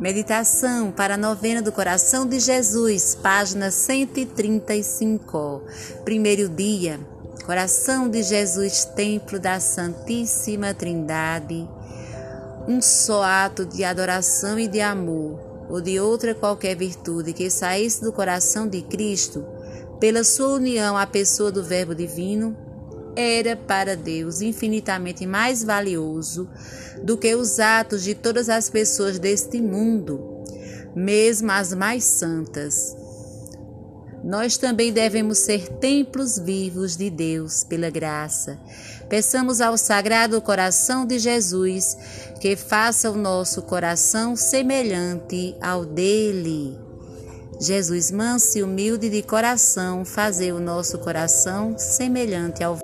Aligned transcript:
Meditação 0.00 0.90
para 0.90 1.12
a 1.12 1.18
novena 1.18 1.60
do 1.60 1.70
coração 1.70 2.26
de 2.26 2.40
Jesus, 2.40 3.14
página 3.14 3.70
135. 3.70 5.62
Primeiro 6.06 6.48
dia. 6.48 6.98
Coração 7.44 8.08
de 8.08 8.22
Jesus, 8.22 8.86
templo 8.86 9.38
da 9.38 9.60
Santíssima 9.60 10.72
Trindade. 10.72 11.68
Um 12.66 12.80
só 12.80 13.22
ato 13.22 13.66
de 13.66 13.84
adoração 13.84 14.58
e 14.58 14.66
de 14.66 14.80
amor, 14.80 15.38
ou 15.68 15.82
de 15.82 16.00
outra 16.00 16.34
qualquer 16.34 16.74
virtude 16.74 17.34
que 17.34 17.50
saísse 17.50 18.00
do 18.00 18.10
coração 18.10 18.66
de 18.66 18.80
Cristo, 18.80 19.44
pela 20.00 20.24
sua 20.24 20.54
união 20.54 20.96
à 20.96 21.06
pessoa 21.06 21.52
do 21.52 21.62
Verbo 21.62 21.94
Divino, 21.94 22.56
era 23.16 23.56
para 23.56 23.96
Deus 23.96 24.40
infinitamente 24.40 25.26
mais 25.26 25.62
valioso 25.64 26.48
do 27.02 27.16
que 27.16 27.34
os 27.34 27.58
atos 27.58 28.02
de 28.02 28.14
todas 28.14 28.48
as 28.48 28.68
pessoas 28.70 29.18
deste 29.18 29.60
mundo, 29.60 30.44
mesmo 30.94 31.50
as 31.50 31.72
mais 31.72 32.04
santas. 32.04 32.96
Nós 34.22 34.58
também 34.58 34.92
devemos 34.92 35.38
ser 35.38 35.66
templos 35.78 36.38
vivos 36.38 36.96
de 36.96 37.08
Deus 37.08 37.64
pela 37.64 37.88
graça. 37.88 38.58
Peçamos 39.08 39.60
ao 39.60 39.78
Sagrado 39.78 40.40
Coração 40.42 41.06
de 41.06 41.18
Jesus 41.18 41.96
que 42.40 42.54
faça 42.54 43.10
o 43.10 43.16
nosso 43.16 43.62
coração 43.62 44.36
semelhante 44.36 45.56
ao 45.60 45.86
dele. 45.86 46.78
Jesus 47.60 48.10
manso 48.10 48.58
e 48.58 48.62
humilde 48.62 49.10
de 49.10 49.22
coração, 49.22 50.04
fazer 50.04 50.52
o 50.52 50.60
nosso 50.60 50.98
coração 50.98 51.76
semelhante 51.76 52.64
ao 52.64 52.78